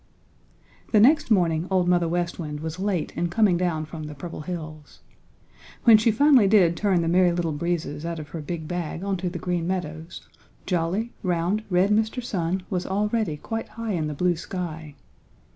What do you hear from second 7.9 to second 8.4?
out of